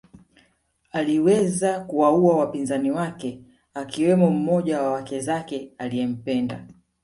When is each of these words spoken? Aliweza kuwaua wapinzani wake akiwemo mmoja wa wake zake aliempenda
Aliweza 0.91 1.79
kuwaua 1.79 2.37
wapinzani 2.37 2.91
wake 2.91 3.41
akiwemo 3.73 4.29
mmoja 4.31 4.81
wa 4.81 4.91
wake 4.91 5.19
zake 5.19 5.73
aliempenda 5.77 6.67